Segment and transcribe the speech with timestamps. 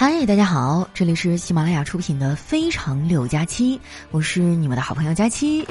[0.00, 3.76] 嗨，大家好，这里是喜马拉雅出品的《非常六加七》，
[4.10, 5.62] 我是你们的好朋友佳期。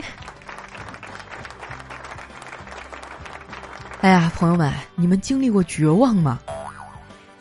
[4.02, 6.40] 哎呀，朋友们，你们经历过绝望吗？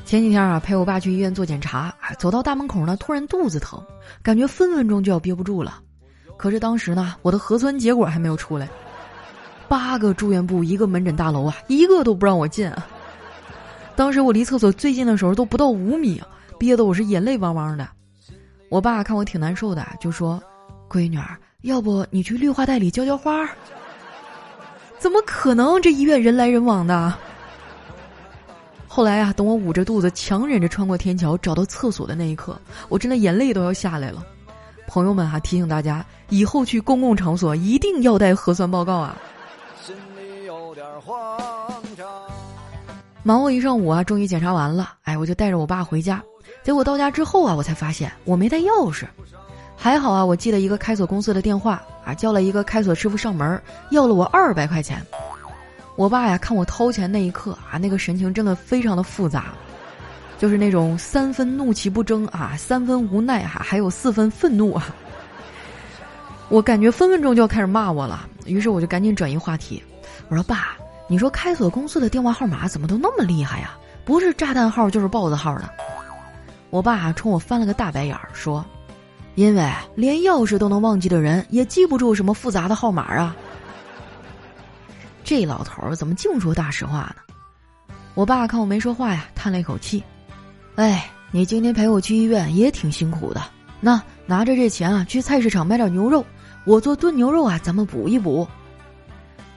[0.06, 3.78] 前几天啊，陪我爸去医院做检查，走到大门口呢，突然肚子疼，
[4.22, 5.82] 感觉分分钟就要憋不住了。
[6.38, 8.66] 可是当时呢，我的核酸结果还没有出来，
[9.68, 12.86] 八个住院部，一个门诊大楼啊，一个都不让我进啊。
[13.94, 16.26] 当时我离厕所最近的时候都不到五米啊。
[16.58, 17.88] 憋得我是眼泪汪汪的，
[18.68, 20.42] 我爸看我挺难受的，就说
[20.90, 23.48] ：“闺女儿，要不你去绿化带里浇浇花？”
[24.98, 25.80] 怎么可能？
[25.80, 27.14] 这医院人来人往的。
[28.88, 34.26] 后来啊，等我捂着肚子强忍着穿过天桥找到厕所的那一刻，我真的眼泪都要下来了。
[34.88, 39.16] 朋友们啊提醒大家，以后去公共场所一定要带核酸报告啊！
[43.22, 46.20] 忙活一上午啊，终于检查完了，哎，我就带着我爸回家。
[46.68, 49.06] 结果到家之后啊，我才发现我没带钥匙，
[49.74, 55.02] 还好啊，我记得一个开锁公司的电话啊，叫了一个开锁师傅上门，要了我二百块钱。
[55.96, 59.46] 我爸呀，看我掏钱那一刻啊，那个神情真的非常的复杂，
[60.36, 64.94] 就是那种三分怒其不争啊，三分无奈哈，还有四分愤怒啊。
[66.50, 69.82] 我感觉分分钟就要开始骂我了，于是我就赶紧转移话题，
[70.28, 73.70] 我说爸，你说开锁公司的电话号码怎么都那么厉害呀？
[74.04, 75.66] 不是炸弹号就是豹子号的。
[76.70, 78.64] 我爸冲我翻了个大白眼儿，说
[79.36, 83.34] ：“因为连钥匙都能忘记的人，也记不住什么复杂的号码啊。”
[85.24, 87.94] 这老头儿怎么净说大实话呢？
[88.14, 90.02] 我爸看我没说话呀，叹了一口气
[90.76, 93.42] ：“哎，你今天陪我去医院也挺辛苦的。
[93.80, 96.24] 那拿着这钱啊，去菜市场买点牛肉，
[96.64, 98.46] 我做炖牛肉啊，咱们补一补。”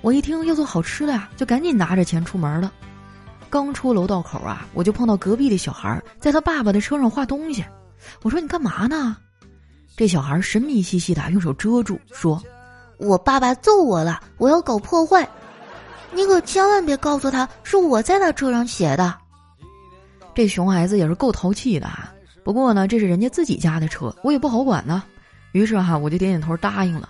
[0.02, 2.72] 我一听要做好吃的呀，就赶紧拿着钱出门了。
[3.52, 7.64] 刚出楼道口啊，我就碰到隔壁的小孩在他爸爸的车上画东西。
[8.24, 9.18] 我说：“你干嘛呢？”
[9.98, 12.42] 这小孩神秘兮兮的用手遮住，说
[12.98, 15.28] ：“我爸爸揍我了，我要搞破坏，
[16.14, 19.14] 你可千万别告诉他是我在他车上写的。”
[20.34, 22.12] 这熊孩子也是够淘气的啊。
[22.44, 25.04] 不过呢，这是人家自己家的车，我也不好管呢。
[25.52, 27.10] 于是哈，我就点点头答应了。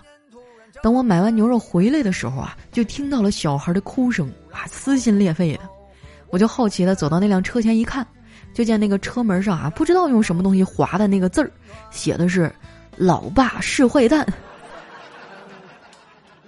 [0.82, 5.60] 等我买完牛肉回来的时候啊，就听到了小孩的哭声啊，撕心裂肺的。
[6.32, 8.06] 我就好奇的走到那辆车前一看，
[8.54, 11.52] 就见那个车门上啊，不知道用什么东西划的那个字儿，
[11.90, 12.50] 写的是
[12.96, 14.26] “老爸是坏蛋”。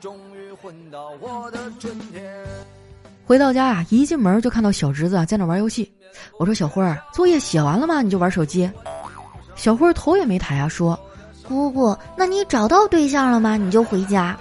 [0.00, 2.34] 终于混到我的春天
[3.27, 5.93] 回到家啊，一进门就看到小侄子啊在那玩游戏。
[6.39, 8.01] 我说：“小辉儿，作业写完了吗？
[8.01, 8.71] 你就玩手机？”
[9.55, 10.99] 小辉儿头也没抬啊，说
[11.47, 13.59] ：“姑姑，那你找到对象了吗？
[13.59, 14.34] 你就回家。”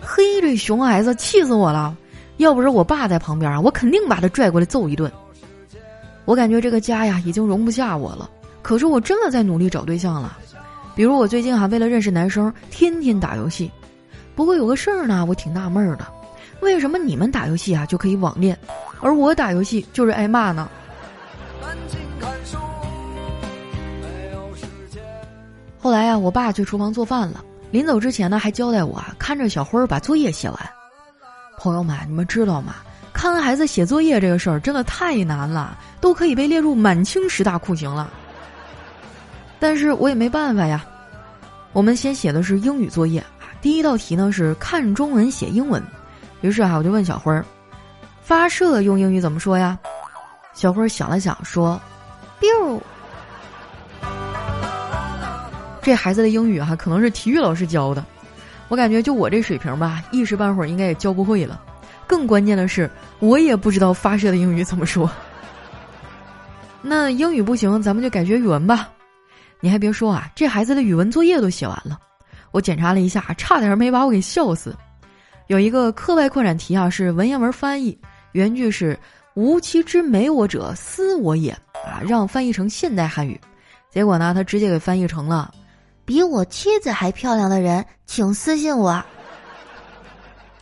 [0.00, 1.96] 嘿，这熊孩子气死我了！
[2.38, 5.10] 要不是我爸在旁边啊，我肯定把他拽过来揍一顿。
[6.24, 8.30] 我感觉这个家呀已经容不下我了。
[8.62, 10.38] 可是我真的在努力找对象了，
[10.94, 13.70] 比如我最近还为了认识男生，天天打游戏。
[14.34, 16.06] 不过有个事儿呢，我挺纳闷的，
[16.60, 18.56] 为什么你们打游戏啊就可以网恋，
[19.00, 20.68] 而我打游戏就是挨骂呢？
[25.80, 30.70] 后来呀，我爸去厨房做饭了，临走之前呢，还交代我啊，看着小辉儿把作业写完。
[31.62, 32.74] 朋友们，你们知道吗？
[33.12, 38.12] 看孩子写作业这个事儿真的太难了，都可以被列入满清十大酷刑了。
[39.60, 40.84] 但是我也没办法呀。
[41.72, 45.80] 我们先写的是英语作业啊，第一道题呢是看中文写英文。
[46.40, 47.44] 于是啊，我就问小辉儿
[48.24, 49.78] ：“发射用英语怎么说呀？”
[50.54, 51.80] 小辉儿想了想说
[52.40, 52.80] ：“biu。”
[55.80, 58.04] 这孩子的英语哈，可能是体育老师教的。
[58.72, 61.60] 我感觉就我这水平吧，一时半会儿应该也教不会了。
[62.06, 65.10] 更关键的是，我也不知道发射的英语怎么说。
[66.80, 68.88] 那英语不行，咱们就改学语文吧。
[69.60, 71.98] 你还别说啊，这孩子的语文作业都写完了。
[72.50, 74.74] 我检查了一下，差点没把我给笑死。
[75.48, 77.98] 有一个课外扩展题啊，是文言文翻译，
[78.32, 78.98] 原句是
[79.36, 81.50] “吾妻之美我者，斯我也”，
[81.84, 83.38] 啊，让翻译成现代汉语。
[83.90, 85.52] 结果呢，他直接给翻译成了。
[86.04, 89.02] 比我妻子还漂亮的人，请私信我。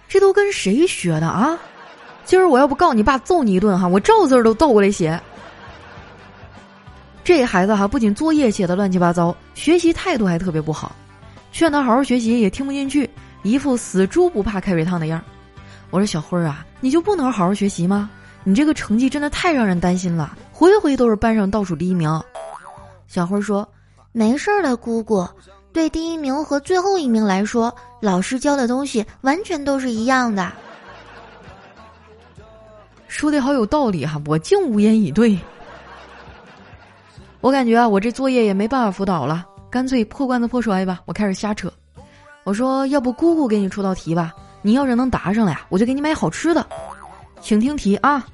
[0.09, 1.59] 这都跟谁学的啊？
[2.25, 3.89] 今儿我要不告你爸，揍你一顿哈！
[3.89, 5.21] 我照字儿都倒过来写。
[7.25, 10.95] 这孩子哈，不仅作业写的乱七八糟，学习态度还特别不好。
[11.53, 13.09] 劝他好好学习也听不进去，
[13.43, 15.25] 一副死猪不怕开水烫的样儿。
[15.91, 18.11] 我说小辉儿啊，你就不能好好学习吗？
[18.45, 22.21] 你这个成绩真的太让人担心了，回回都是班上倒数第一名。
[23.07, 23.69] 小辉说。
[24.12, 25.27] 没事儿的，姑姑。
[25.73, 30.51] 对第一名和最后一名来说，老师教的东西完全都是一样的。
[33.07, 35.39] 说的好有道理哈，我竟无言以对。
[37.41, 41.01] 我感觉啊，我这作业也没办法辅导了，干脆破罐子破摔吧。
[41.06, 41.73] 我开始瞎扯，
[42.43, 44.35] 我说要不姑姑给你出道题吧？
[44.63, 46.67] 你要是能答上来呀，我就给你买好吃的。
[47.41, 48.27] 请听题啊，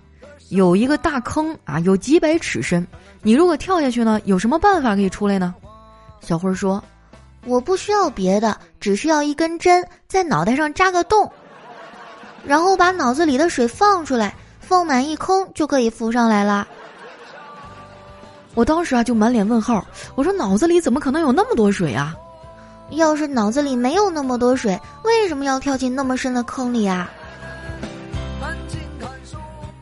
[0.48, 2.86] 有一个大坑啊，有几百尺深，
[3.22, 5.54] 你如果跳下去呢，有什么办法可以出来呢？
[6.20, 6.82] 小辉说
[7.46, 11.30] ：“我不需要别的，只需要一根针，在脑袋上扎个洞，
[12.44, 16.66] 然后把脑子里的水放出来，放满一空就可以浮上来了。”
[18.54, 19.84] 我当时啊就满脸问号，
[20.14, 22.16] 我说脑子里怎么可能有那么多水啊？
[22.90, 27.10] 要是脑子里没有那么多水，为什么要跳进那么深的坑里啊？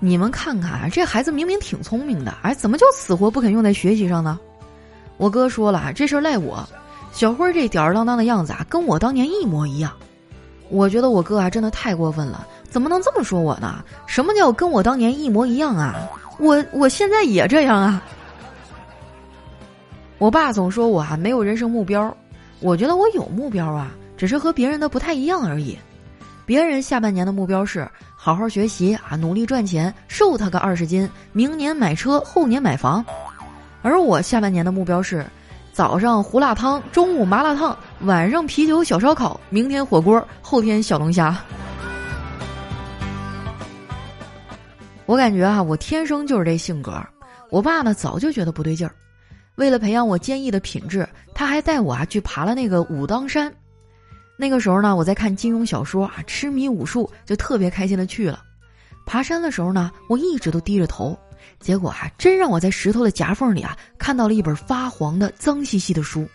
[0.01, 4.39] 你们看看啊，这孩子明明挺聪明的，哎，怎么就死活不肯用在学习上呢？
[5.17, 6.67] 我哥说了，这事儿赖我。
[7.13, 9.93] 小辉这吊儿郎当的样子啊，跟我当年一模一样。
[10.69, 13.85] 我觉得我哥啊真的太过分了，怎么能这么说我呢？
[14.07, 15.95] 什么叫跟我当年一模一样啊？
[16.41, 18.03] 我我现在也这样啊。
[20.19, 22.17] 我爸总说我啊没有人生目标，
[22.61, 25.79] 我觉得我有目标啊，只是和别人的不太一样而已。
[26.47, 33.05] 别人下半年的目标是好好学习啊，努力赚钱，瘦他个二十斤，明年买车，后年买房。
[33.85, 35.27] 而我下半年的目标是
[35.71, 41.37] 早上胡辣汤，中午麻辣烫，晚上啤酒小烧烤，明天火锅，后天小龙虾。
[45.05, 46.99] 我感觉啊，我天生就是这性格。
[47.51, 48.95] 我爸呢，早就觉得不对劲儿。
[49.57, 53.53] 为了培养我坚毅的品质，他还带我啊去爬了那个武当山。
[54.39, 58.43] 那个时候呢，我在看金庸小说啊，痴迷武术，就特别开心的去了。
[59.05, 61.15] 爬山的时候呢，我一直都低着头，
[61.61, 66.29] 结果啊，真让我在石头的夹缝里啊看到了一本发黄的脏兮兮的书。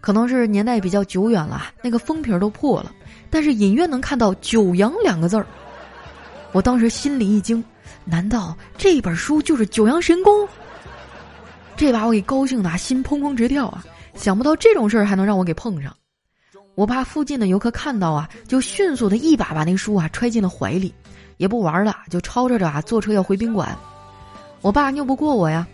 [0.00, 2.92] 可能是年代比较久远了，那个封皮都破了，
[3.28, 5.44] 但是隐约能看到“九阳”两个字儿。
[6.52, 7.62] 我当时心里一惊，
[8.04, 10.32] 难道这本书就是《九阳神功》？
[11.76, 13.84] 这把我给高兴的心砰砰直跳啊！
[14.14, 15.94] 想不到这种事儿还能让我给碰上。
[16.74, 20.94] 我怕附近的游客看到啊，就迅速的一把把那书啊揣进了怀里，
[21.36, 23.76] 也不玩了，就吵吵着啊坐车要回宾馆。
[24.60, 25.66] 我爸拗不过我呀。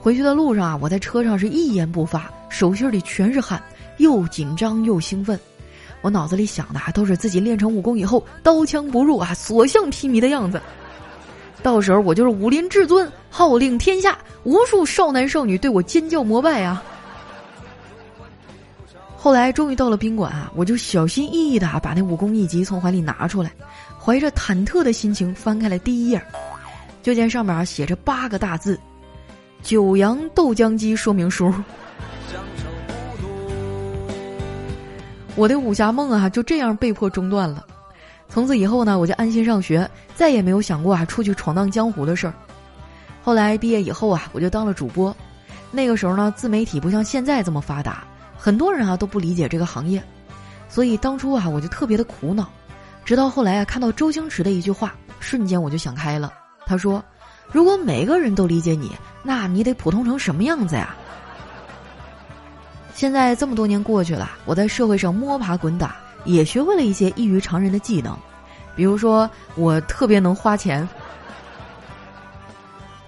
[0.00, 3.62] 回去的路上啊，我在车上是一言不发，手心里全是汗，
[3.98, 5.38] 又紧张又兴奋。
[6.00, 10.60] 我脑子里想的啊都是自己练成武功以后刀枪不入啊，所向披靡的样子。
[11.62, 16.82] 到时候我就是武林至尊，号令天下，无数少男少女对我尖叫膜拜啊！
[19.16, 23.52] 后来终于到了宾馆啊，我就小心翼翼的把那武功秘籍从怀里拿出来，
[23.96, 26.20] 怀着忐忑的心情翻开了第一页，
[27.02, 28.78] 就见上面啊写着八个大字
[29.62, 31.52] ：“九阳豆浆机说明书。”
[35.34, 37.66] 我的武侠梦啊就这样被迫中断了。
[38.28, 42.34] 从此以后呢，我就安心上学，再也没有想过啊出去闯荡江湖的事儿。
[43.22, 45.14] 后来毕业以后啊，我就当了主播。
[45.70, 48.04] 那个时候呢，自媒体不像现在这么发达，
[48.36, 50.02] 很多人啊都不理解这个行业，
[50.68, 52.50] 所以当初啊我就特别的苦恼。
[53.04, 56.32] 直到后来啊，看到周星驰的一句话，瞬间我就想开了。
[56.72, 57.04] 他说
[57.52, 58.90] ：“如果每个人都理解你，
[59.22, 60.96] 那你得普通成什么样子呀？”
[62.94, 65.96] 现在这么多年过去了，我在社会上摸爬滚打。
[66.24, 68.16] 也学会了一些异于常人的技能，
[68.76, 70.88] 比如说我特别能花钱。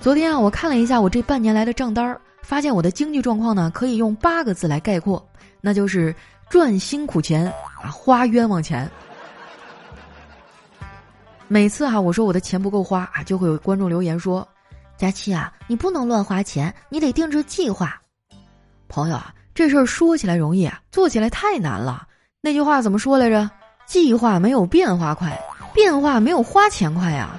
[0.01, 5.25] 昨天啊，我看了一下我这半年来的账单儿，发现我的经济状况呢可以用八个字来概括，
[5.61, 6.15] 那就是
[6.51, 7.47] 赚辛苦钱
[7.81, 8.91] 啊，花冤枉钱。
[11.55, 14.45] 每次哈我说我的钱不够花啊，就会有观众留言说
[14.99, 17.97] ：“佳期啊，你不能乱花钱，你得定制计划。”
[18.91, 22.09] 朋友啊，这事儿说起来容易啊，做起来太难了。
[22.41, 23.49] 那句话怎么说来着？
[23.87, 25.41] 计划没有变化快，
[25.73, 27.31] 变化没有花钱快呀。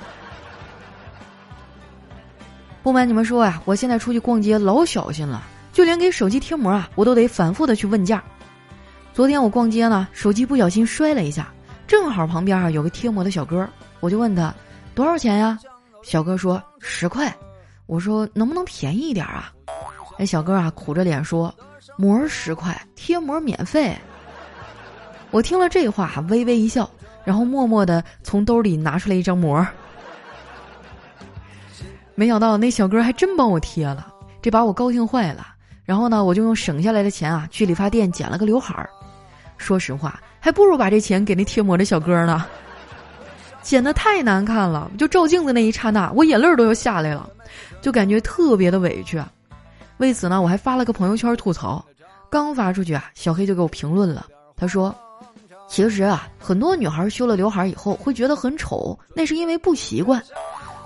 [2.81, 5.43] 不瞒你们说呀，我现在出去逛街老小心了，
[5.73, 8.23] 就连给手机贴膜啊，我都得反复的去问价。
[9.13, 11.51] 昨天我逛街呢，手机不小心摔了一下，
[11.85, 14.53] 正好旁边啊有个贴膜的小哥，我就问他
[14.93, 15.57] 多少钱呀？
[16.03, 17.33] 小哥说十块。
[17.87, 19.53] 我说能不能便宜一点啊？
[20.17, 21.53] 那小哥啊苦着脸说
[21.97, 23.95] 膜十块，贴膜免费。
[25.29, 26.89] 我听了这话，微微一笑，
[27.23, 29.65] 然后默默的从兜里拿出来一张膜。
[32.15, 34.07] 没想到那小哥还真帮我贴了，
[34.41, 35.47] 这把我高兴坏了。
[35.83, 38.89] 然后呢，我就用省下来的钱啊，去理发店剪了个刘海儿。
[39.57, 42.45] 说实话，还不如把这钱给那贴膜的小哥呢。
[43.65, 47.27] 剪得太难看了，就照镜子那一刹那，我眼泪都要下来了，
[47.81, 49.19] 就感觉特别的委屈。
[49.97, 51.83] 为此呢，我还发了个朋友圈吐槽。
[52.29, 54.95] 刚发出去啊，小黑就给我评论了，他说。
[55.67, 60.21] 其实啊，很多女孩修了刘海以后会觉得很丑，那是因为不习惯。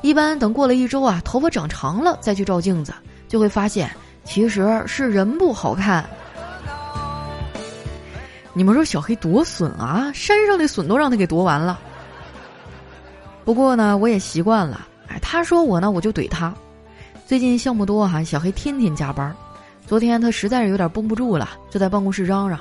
[0.01, 2.93] 一般等过了一周啊，头发长长了再去照镜子，
[3.27, 3.91] 就会发现
[4.23, 6.09] 其实是人不好看。
[8.53, 10.09] 你们说小黑多损啊！
[10.13, 11.77] 山上的笋都让他给夺完了。
[13.49, 14.87] 不过呢，我也习惯了。
[15.07, 16.53] 哎，他说我呢，我就怼他。
[17.25, 19.35] 最近项目多哈，小黑天天加班。
[19.87, 22.59] 昨天他实在是有点绷不住了，就在办公室嚷嚷：“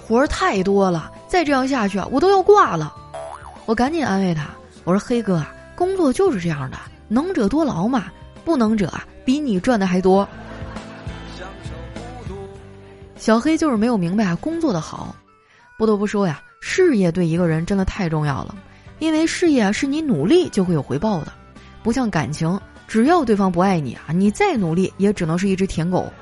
[0.00, 2.94] 活儿太多了，再这样下去啊，我都要挂了。”
[3.66, 4.46] 我赶紧安慰他，
[4.84, 8.04] 我说：“黑哥啊，工作就是这样的，能者多劳嘛，
[8.44, 10.28] 不能者啊，比你赚的还多。”
[13.18, 15.12] 小黑就是没有明白啊，工作的好。
[15.76, 18.54] 不得不说呀，事业对一个人真的太重要了，
[19.00, 21.32] 因为事业是你努力就会有回报的，
[21.82, 26.12] 不像感情，只要对方不爱你啊，你再努力也只能是一只舔狗。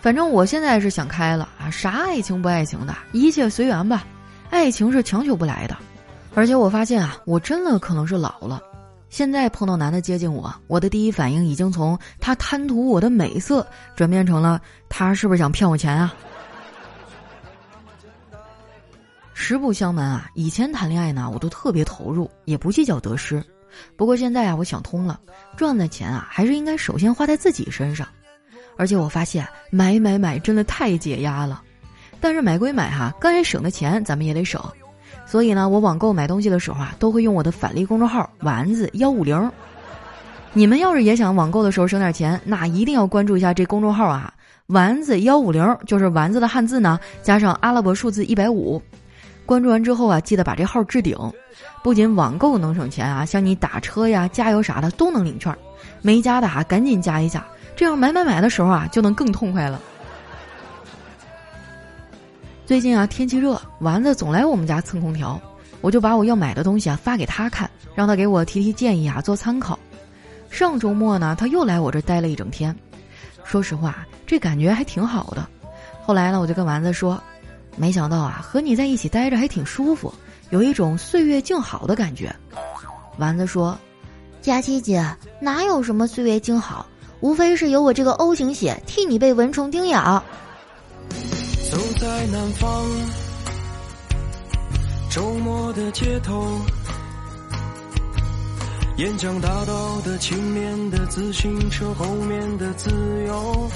[0.00, 4.04] 反正我现在是想开了啊，啥爱情不爱情的，一切随缘吧。
[4.50, 5.76] 爱情是强求不来的，
[6.34, 8.60] 而且我发现啊，我真的可能是老了。
[9.08, 13.66] 现在碰到男的接近我，我的第一反应已经从他贪图我的美色，
[13.96, 16.14] 转变成了他是不是想骗我钱啊？
[19.34, 23.42] 实不相瞒啊，以前谈恋爱呢，我都特别投入，也不计较得失。
[23.96, 25.18] 不过现在啊，我想通了，
[25.56, 28.06] 赚的钱啊，还是应该首先花在自己身上。
[28.76, 31.60] 而且我发现买买买真的太解压了，
[32.20, 34.62] 但是买归买哈，该省的钱咱们也得省，
[35.26, 39.50] 所以呢，我网购买东西的时候啊，都会用我的返利公众号“丸子幺五零”。
[40.54, 44.32] 你们要是也想网购的时候省点钱，那一定要关注一下这公众号啊
[44.68, 48.80] ，“丸子幺五零”就是丸子的汉字呢，加上阿拉伯数字一百五。
[49.46, 51.16] 关注完之后啊，记得把这号置顶，
[51.82, 55.54] 不仅网购能省钱啊，像你打车呀、加油啥的都能领券，
[56.00, 57.46] 没加的啊，赶紧加一下。
[57.76, 59.80] 这样买买买的时候啊，就能更痛快了。
[62.64, 65.38] 最近啊，天气热，丸子总来我们家蹭空调，
[65.82, 69.78] 我就把我要买的东西啊发给他看，让他给我提提建议啊，做参考。
[70.48, 72.74] 上周末呢，他又来我这待了一整天，
[73.44, 75.46] 说实话，这感觉还挺好的。
[76.02, 77.22] 后来呢，我就跟丸子说，
[77.76, 80.12] 没想到啊，和你在一起待着还挺舒服，
[80.50, 82.34] 有一种岁月静好的感觉。
[83.18, 83.78] 丸子说
[84.42, 85.04] ：“佳琪姐，
[85.40, 86.86] 哪有什么岁月静好？”
[87.20, 90.22] 无非是有我这个 O 型血替你被蚊虫叮咬。
[91.70, 92.84] 走在南方，
[95.10, 96.60] 周末的街头，
[98.98, 102.90] 沿江大道的前面的自行车后面的自
[103.26, 103.70] 由，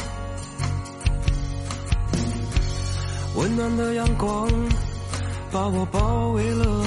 [3.38, 4.48] 温暖的阳光
[5.52, 6.84] 把我包围了，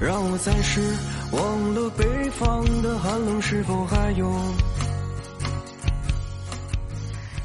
[0.00, 0.80] 让我暂时。
[1.32, 4.32] 忘了北方的寒冷是否还有？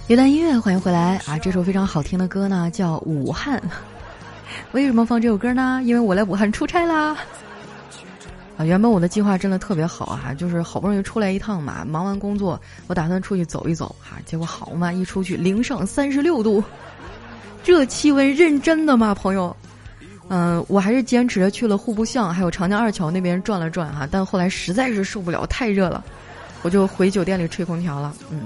[0.08, 1.38] 一段音乐，欢迎回来啊！
[1.38, 3.60] 这首非常好听的歌呢，叫《武汉》。
[4.72, 5.82] 为什么放这首歌呢？
[5.84, 7.18] 因为我来武汉出差啦！
[8.66, 14.18] 原本我的计划真的特别好啊，就是好不容易出来一趟嘛，忙完工作，我打算出去走一走哈。
[14.26, 16.64] 结果好嘛，一出去零上三十六度，
[17.64, 19.56] 这气温认真的吗，朋友？
[20.30, 26.04] 嗯，我还是坚持着去了户部巷，还有长江二桥那边转了转哈，但后来实在是受不了，太热了，
[26.62, 28.14] 我就回酒店里吹空调了。
[28.32, 28.44] 嗯，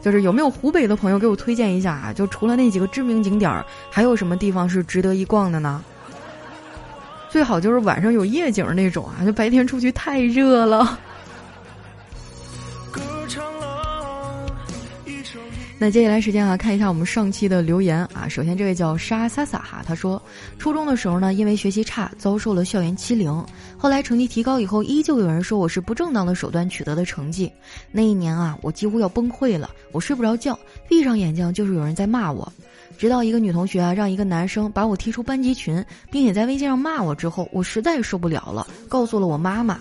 [0.00, 2.12] 就是有没有湖北的朋友给我推荐一下啊？
[2.14, 5.84] 就除了那几个知名景点儿，还有什么地方是值得一逛的呢？
[7.30, 10.98] 最好就是晚上有夜景那种啊，就白天出去太热了。
[15.80, 18.26] 那接下来时间啊，看一下我们上期的留言啊。
[18.28, 20.20] 首先这位叫沙萨萨哈，他说，
[20.58, 23.30] 初中的时候呢，因为学习差，遭受了校园欺凌。
[23.76, 27.48] 后来成绩提高以后，依旧有人说我是不正当的手段取得的成绩。
[27.92, 30.58] 那一年啊，我几乎要崩溃了，我睡不着觉，
[30.88, 32.52] 闭上眼睛就是有人在骂我。
[32.96, 39.78] 直到一个女同学啊，让一个男生把我踢出班级群，并且在微信上骂我之后，我实在受不了了，告诉了我妈妈。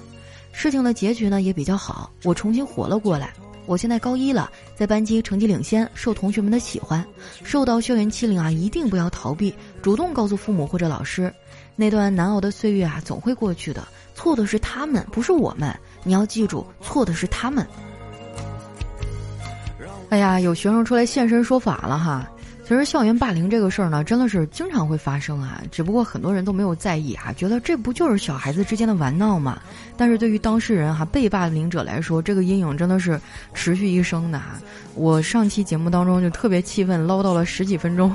[0.51, 3.33] 事情的结局呢也比较好，我重新活了过来。
[3.65, 7.05] 我现在高一了，在班级成绩领先，受同学们的喜欢。
[7.43, 11.31] 受到校园欺凌啊，一定不要逃避，主动告诉父母或者老师。
[11.75, 13.85] 那段难熬的岁月啊，总会过去的。
[14.15, 15.77] 错的是他们，不是我们。
[16.03, 17.67] 你要记住，错的是他们。
[20.09, 22.27] 哎呀，有学生出来现身说法了哈。
[22.67, 29.57] 其实校园霸凌这个事儿呢，真的是经常会发生啊，只不过很多人都没有在意啊，觉得这不就是小孩子之间的玩闹嘛。
[29.95, 33.17] 但是对于当事人哈，被霸凌者来说，这个阴影真的是
[33.53, 34.59] 持续一生的哈。
[34.95, 38.13] 我上期节目当中就特别气愤，唠叨了十几分钟，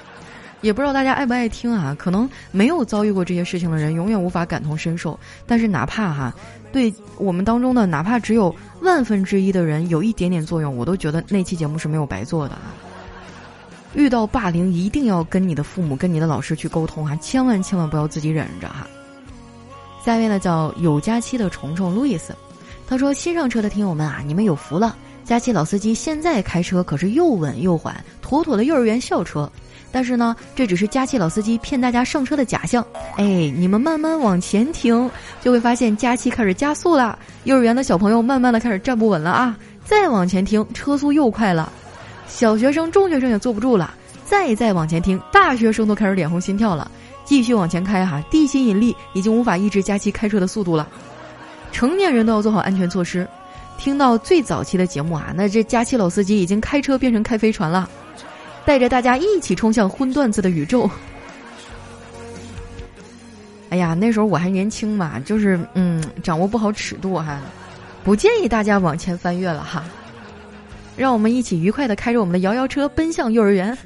[0.60, 1.96] 也不知道大家爱不爱听啊。
[1.98, 5.18] 可能没有遭遇过这些事情的人，永远无法感同身受。
[5.46, 6.34] 但是哪怕哈，
[6.70, 12.76] 对我们当中的哪怕只有万分之一的人有一点点作用，我都觉得那期节目是没有白做的啊。
[13.94, 18.86] 遇到霸凌，一定要跟你的父母、跟你的老师去沟通哈，千万千万不要自己忍着哈。
[20.04, 22.34] 下一位呢叫有假期的虫虫路易斯，
[22.86, 29.50] 他说：“新上车的听友们啊，你们有福了，佳期老司机现在开车可是又稳又缓，妥妥的幼儿园校车。
[29.90, 32.86] 但是呢，这只是佳期老司机骗大家上车的假象。
[33.16, 33.24] 哎，
[33.56, 37.18] 你们慢慢往前停，就会发现佳期开始加速了。
[37.44, 39.56] 幼儿园的小朋友慢慢的开始站不稳了啊！
[39.84, 41.72] 再往前听，车速又快了。
[42.28, 43.94] 小学生、中学生也坐不住了。
[44.24, 46.90] 再再往前听，大学生都开始脸红心跳了。
[47.24, 50.88] 继续往前开哈，地心引力已经无法抑制佳期开车的速度了。
[51.72, 53.26] 成年人都要做好安全措施。
[53.78, 57.88] 听到最早期的节目啊，那这佳期老司机已经开车变成开飞船了。
[58.64, 60.90] 带着大家一起冲向荤段子的宇宙。
[63.70, 67.40] 哎呀，那时候我还年轻嘛，就是嗯，掌握不好尺度哈，
[68.02, 69.84] 不建议大家往前翻越了哈。
[70.96, 73.76] 让我们一起愉快的开着我们的摇摇车奔向幼儿园。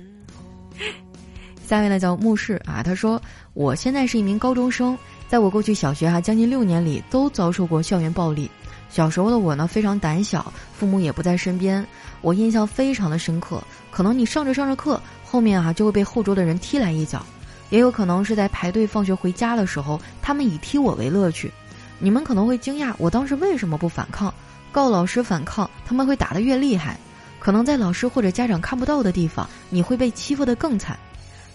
[1.66, 3.20] 下位呢叫牧氏啊，他说
[3.52, 4.96] 我现在是一名高中生，
[5.28, 8.50] 在我过去小学哈将近六年里都遭受过校园暴力。
[8.88, 11.86] 小时候的我呢非常胆小，父母也不在身边，
[12.22, 13.62] 我印象非常的深刻。
[13.90, 17.24] 可能你上着上着课，后面啊就会被后桌的人踢来一脚，
[17.70, 21.52] 也有可能是在排队放学回家的时候，他们以踢我为乐趣。
[22.00, 24.34] 你们可能会惊讶，我当时为什么不反抗？
[24.72, 26.98] 告老师反抗，他们会打得越厉害。
[27.38, 30.98] 可能在老师或者家长看不到的地方，你会被欺负得更惨。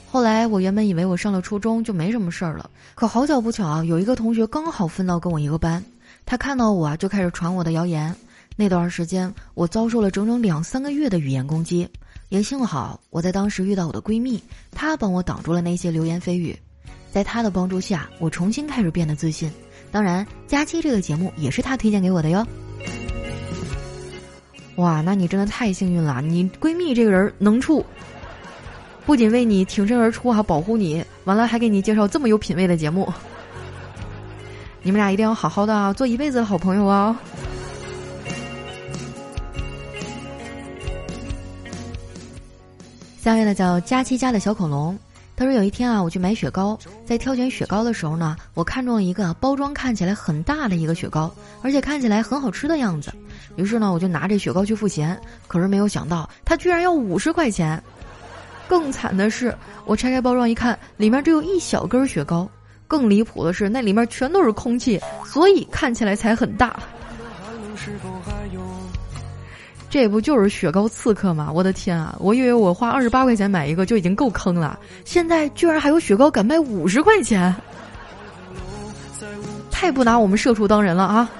[0.09, 5.83] 后来我原本以为我上了初中就没什么事儿了，可好巧不巧啊，有一个同学刚好分到跟我一个班，
[6.25, 8.15] 他看到我啊就开始传我的谣言。
[8.55, 11.87] 那段时间我遭受了整整两三个月的语言攻击。
[12.29, 14.41] 也幸好我在当时遇到我的闺蜜，
[14.71, 16.57] 她帮我挡住了那些流言蜚语，
[17.11, 19.51] 在她的帮助下，我重新开始变得自信。
[19.91, 22.45] 当然，佳期这个节目也是她推荐给我的哟。
[24.75, 27.85] 哇，那你真的太幸运了，你闺蜜这个人能处，
[29.05, 33.11] 不仅为你挺身而出还保护你，完了还给你介绍这么有品位的节目，
[34.81, 37.17] 你们俩一定要好好的啊做一辈子的好朋友啊。
[43.21, 44.99] 下位呢叫佳期家的小恐龙，
[45.37, 53.11] 他说有一天啊，我去买雪糕，在挑选雪糕的时候呢，我看中了一个包装看起来很大的一个雪糕，而且看起来很好吃的样子。
[53.55, 57.81] 于是呢，我就拿着雪糕去付钱，可是没有想到他居然要五十块钱。
[58.67, 62.49] 更惨的是，我拆开包装一看，里面只有一小根雪糕。
[62.87, 66.79] 更离谱的是，那里面全都是空气，所以看起来才很大。
[69.89, 71.51] 这不就是雪糕刺客吗？
[71.53, 72.15] 我的天啊！
[72.19, 77.55] 我以为我花二十八块钱买一个就已经够坑了，现在居然还有雪糕敢卖五十块钱，
[79.71, 81.31] 太不拿我们社畜当人了啊！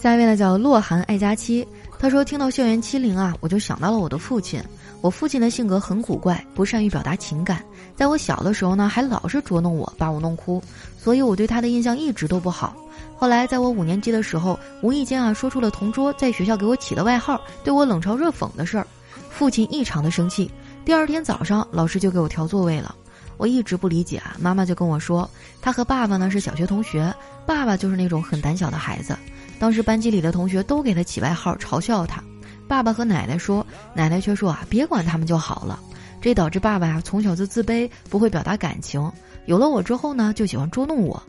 [0.00, 1.66] 下一位呢叫洛寒爱佳期，
[1.98, 4.62] 他说听到校园欺凌啊，我就想到了我的父亲。
[5.00, 7.60] 我父亲的性格很古怪，不善于表达情感。
[7.96, 10.62] 在我小的时候呢，还老是捉弄我，把我弄哭，
[10.96, 12.76] 所以我对他的印象一直都不好。
[13.16, 18.86] 后来在我五年级的时候，无意间啊说出了同桌在学校给我起的外号，对我冷嘲热讽的事儿，
[19.28, 20.48] 父亲异常的生气。
[20.84, 22.94] 第二天早上，老师就给我调座位了。
[23.36, 25.28] 我一直不理解啊，妈妈就跟我说，
[25.60, 27.12] 他和爸爸呢是小学同学，
[27.44, 29.16] 爸爸就是那种很胆小的孩子。
[29.58, 32.22] 当时班级里的同学都给他起外号，嘲笑他。
[32.66, 35.80] 爸爸和奶奶说，奶奶却说啊，别管他们就好了。
[36.20, 39.10] 这导致爸爸呀从小就自卑，不会表达感情。
[39.46, 41.22] 有了我之后呢，就喜欢捉弄我。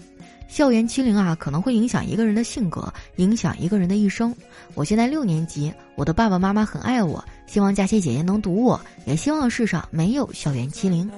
[0.48, 4.36] 校园欺凌啊，可能会影响一个人的性格，影响一个人的一生。
[4.74, 11.10] 我现在六年级，我的爸爸妈妈很爱我，希望佳琪姐姐能读我，也希望世上没有校园欺凌。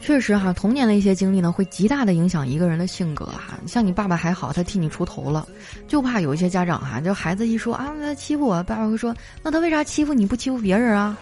[0.00, 3.58] 确实哈，童年的一些经历呢，会极大的影响一个人的性格哈。
[3.66, 5.46] 像你爸爸还好，他替你出头了，
[5.86, 11.16] 就怕有一些家长哈，就孩子一说啊，他欺负我，爸爸会说，那他为啥欺负你不欺负别人啊？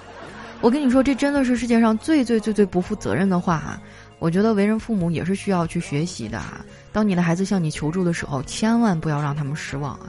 [0.61, 3.81] 我跟你说，这真的是世界上最最最最不负责任的话哈。
[4.21, 6.64] 我觉得为人父母也是需要去学习的哈。
[6.93, 10.07] 当你的孩子向你求助的时候，千万不要让他们失望啊。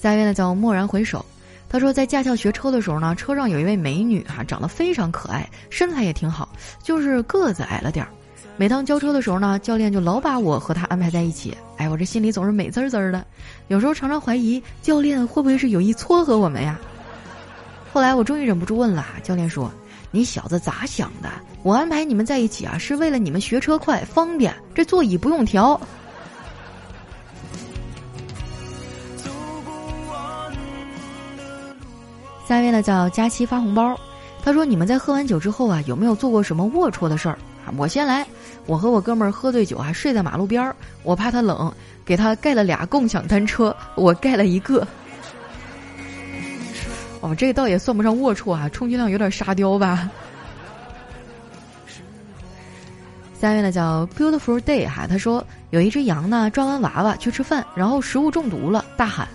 [0.00, 1.24] 下一位呢叫蓦然回首。
[1.72, 6.48] 他说，在驾校学车的时候呢，车上有一位美女哈，长得非常可爱，身材也挺好，
[6.82, 8.10] 就是个子矮了点儿。
[8.56, 11.56] 每当交车的时候呢，教练就老把我和她安排在一起。
[11.76, 13.24] 哎，我这心里总是美滋滋的，
[13.68, 16.76] 有时候常常怀疑教练会不会是有意撮合我们呀。
[17.92, 19.70] 后来我终于忍不住问了，教练说
[20.10, 21.30] ：“你小子咋想的？
[21.62, 25.80] 我安排你们在一起啊，是为了你们学车快方便，这座椅不用调。”
[32.50, 33.96] 下一位呢叫佳期发红包，
[34.42, 38.26] 他说：“你们在喝完酒之后啊，有没有做过什么龌龊的事儿啊？”我先来，
[38.66, 41.72] 我和我哥们儿喝醉酒还睡在马路边儿，我怕他冷，
[42.04, 44.84] 给他盖了俩共享单车，我盖了一个。
[47.22, 50.10] 哦，这倒也算不上龌龊啊，充其量有点沙雕吧。
[53.40, 59.28] 下面呢叫 Beautiful Day 哈，他说有一只羊呢抓完娃娃去吃饭，然后食物中毒了，大喊：“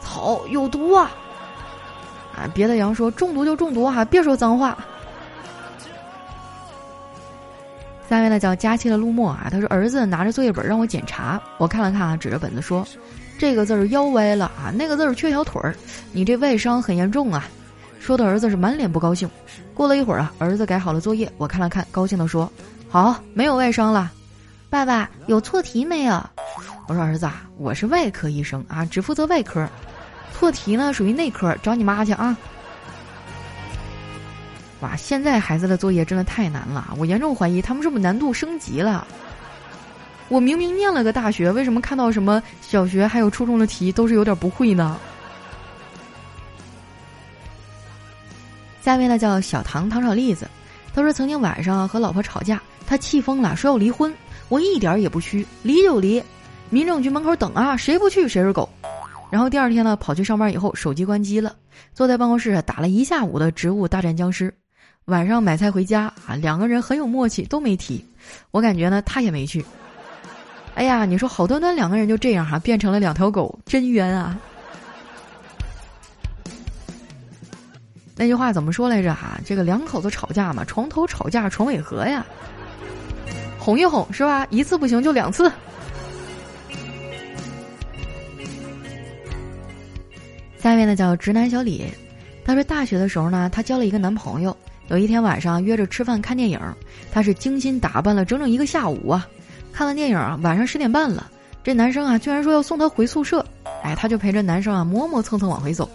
[0.00, 1.10] 草，有毒啊！”
[2.54, 4.76] 别的羊说中毒就中毒哈，别说脏话。
[8.08, 12.84] 下面呢叫佳期的陆墨啊，他说儿子拿着作业本让我检查，我看了看啊，指着本子说
[13.38, 15.74] ：“这个字儿腰歪了啊，那个字儿缺条腿儿，
[16.10, 17.48] 你这外伤很严重啊。”
[18.00, 19.30] 说的儿子是满脸不高兴。
[19.74, 22.50] 过了一会儿啊，儿子改好了作业，我看了看，高兴的说。
[22.88, 24.10] 好，没有外伤了。
[24.68, 26.20] 爸爸有错题没有？
[26.88, 29.64] 我说儿子，啊，我是外科医生啊，只负责外科，
[30.40, 32.34] 错题呢属于内科，找你妈去啊。
[34.80, 39.06] 哇，现在孩子的作业真的太难了，我严重怀疑他们是不是难度升级了。
[40.28, 44.96] 我明明念了个大学，为什么看到什么小学还有初中的题都是有点不会呢？
[48.80, 50.48] 下面呢叫小唐糖炒栗子，
[50.94, 52.62] 他说曾经晚上和老婆吵架。
[52.86, 54.10] 他气疯了，说要离婚。
[54.48, 56.24] 我一点也不虚，离就离。
[56.70, 58.66] 民政局门口等啊，谁不去谁是狗。
[59.30, 61.54] 然后第二天呢，跑去上班以后，手机关机了，
[61.94, 64.50] 坐在办公室打了一下午的《植物大战僵尸》。
[65.06, 68.04] 晚上买菜回家啊，两个人很有默契，都没提。
[68.50, 69.64] 我感觉呢，他也没去。
[70.74, 74.38] 哎呀，你说好端端两个人就这样哈，变成了两条狗，真冤啊！
[78.16, 79.40] 那句话怎么说来着哈？
[79.44, 82.24] 这个两口子吵架嘛，床头吵架床尾和呀。
[83.58, 84.46] 哄一哄是吧？
[84.50, 85.50] 一次不行就两次。
[90.62, 91.86] 下面呢叫直男小李，
[92.44, 94.54] 他说大学的时候呢，他交了一个男朋友。
[94.88, 96.60] 有一天晚上约着吃饭看电影，
[97.10, 99.26] 他是精心打扮了整整一个下午啊。
[99.72, 101.30] 看完电影啊，晚上十点半了，
[101.64, 103.44] 这男生啊居然说要送他回宿舍。
[103.82, 105.88] 哎，他就陪着男生啊磨磨蹭蹭往回走。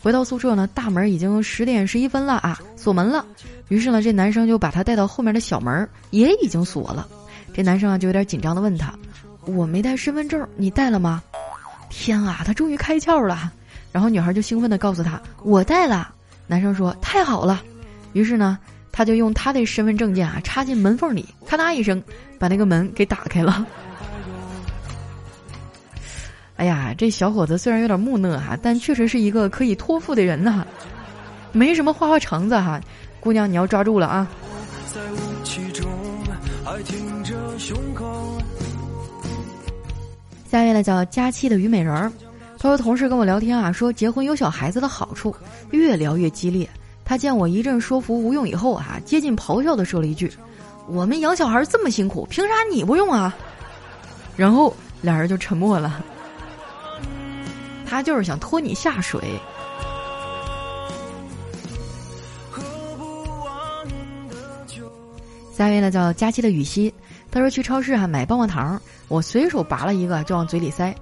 [0.00, 3.24] 回到宿舍呢，大门已经十点十一分了啊，锁门了。
[3.68, 7.06] 于是呢，这男生就把他带到后面的小门，也已经锁了。
[7.52, 8.92] 这男生啊，就有点紧张的问他
[9.44, 11.22] ：“我没带身份证，你带了吗？”
[11.90, 13.52] 天啊，他终于开窍了。
[13.98, 16.14] 然后女孩就兴奋的告诉他：“我带了。”
[16.46, 17.64] 男生说：“太好了。”
[18.14, 18.56] 于是呢，
[18.92, 22.00] 他就用他的身份证件啊插进门缝里，咔嗒一声
[22.38, 23.66] 把那个门给打开了。
[26.54, 30.64] 哎呀，这小伙子虽然有点木讷哈，但确实是一个可以托付的人呐，
[31.50, 32.80] 没什么花花肠子哈。
[33.18, 34.28] 姑娘，你要抓住了啊！
[40.48, 42.12] 下面呢叫佳期的虞美人儿，
[42.60, 45.34] 他说同事跟我聊天啊，说结婚有小孩子的好处，
[45.70, 46.68] 越聊越激烈。
[47.04, 50.30] 他见我一阵说服无用以后啊，接近咆哮的说了一句
[50.88, 53.34] ：“我们养小孩这么辛苦，凭啥你不用啊？”
[54.36, 56.04] 然后俩人就沉默了。
[57.86, 59.22] 他就是想拖你下水。
[65.54, 66.92] 下一位呢叫佳期的雨熙，
[67.30, 70.94] 他说去超市啊买棒棒糖，我随手拔了一个就往嘴里塞，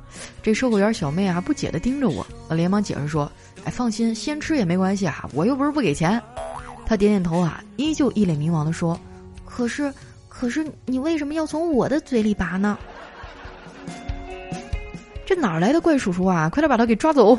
[0.42, 3.30] 这售货员小妹啊不解的盯着我，我连忙解释说
[3.64, 6.20] ：“哎，放心，先吃也没关系啊，我又不是不给钱。”
[6.84, 8.98] 他点点头啊，依旧一脸迷茫的说
[9.46, 9.92] ：“可是，
[10.28, 12.76] 可是你为什么要从我的嘴里拔呢？
[15.24, 16.48] 这哪来的怪叔叔啊？
[16.48, 17.38] 快点把他给抓走！”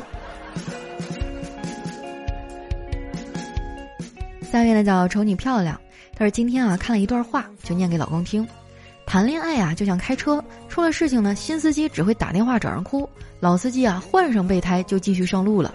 [4.50, 5.78] 下一位呢叫瞅你漂亮。
[6.14, 8.46] 他说：“今天啊，看了一段话，就念给老公听。
[9.08, 13.08] 谈恋爱啊，就像开车，出了事情呢，新司机只会打电话找人哭，
[13.40, 15.74] 老司机啊，换上备胎就继续上路了。”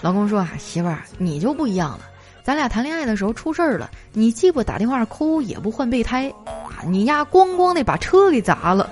[0.00, 2.02] 老公说：“啊，媳妇儿，你就不一样了。
[2.44, 8.88] 咱俩谈恋爱的时候出事儿了，你既不打电话哭，也不换备胎，啊，你丫咣咣的把车给砸了。”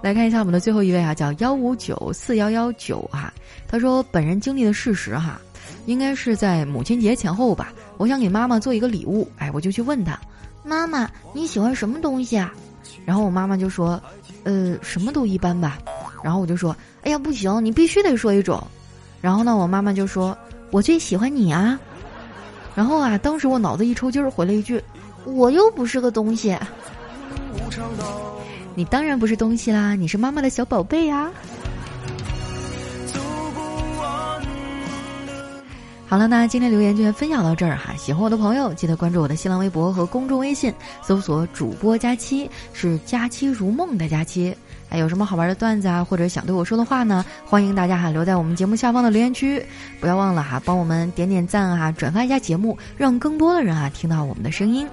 [0.00, 3.30] 来看一下我们的最后一位啊，叫幺五九四幺幺九哈，
[3.68, 5.38] 他说：“本人经历的事实哈。”
[5.84, 10.18] 应该是在母亲节前后吧，我想给妈妈做一个礼物，哎，我就去问她，
[10.64, 12.54] 妈妈你喜欢什么东西啊？
[13.04, 14.00] 然后我妈妈就说，
[14.44, 15.78] 呃，什么都一般吧。
[16.22, 18.62] 然后我就说，哎呀，不行，你必须得说一种。
[19.20, 20.36] 然后呢，我妈妈就说，
[20.70, 21.78] 我最喜欢你啊。
[22.74, 24.82] 然后啊，当时我脑子一抽筋儿，回了一句，
[25.24, 26.56] 我又不是个东西。
[28.74, 31.30] 你当然不是东西啦，你是妈妈的小宝贝呀。
[36.08, 37.94] 好了，那今天留言就先分享到这儿哈。
[37.98, 44.56] 喜欢我的朋友，记得关注我的新浪微博和公众微信，搜索“主播佳期”，是“佳期如梦”的佳期。
[44.88, 47.22] 哎，有什么好玩的段子啊，或者想对我说的话呢？
[47.44, 49.62] 欢迎大家哈留在我们节目下方的留言区。
[50.00, 54.88] 不要忘了哈，帮我们点点赞啊，转发一下节目，让更多的人啊听到我们的声音。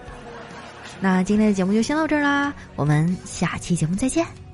[1.00, 4.45] 那今天的节目就先到这儿啦，我们下期节目再见。